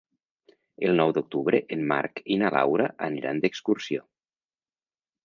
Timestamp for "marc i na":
1.91-2.51